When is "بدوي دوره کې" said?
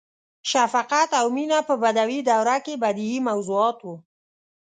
1.83-2.73